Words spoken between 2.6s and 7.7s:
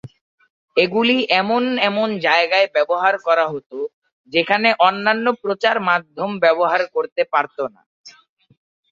ব্যবহার করা হত যেখানে অন্যান্য প্রচার মাধ্যম ব্যবহার করতে পারত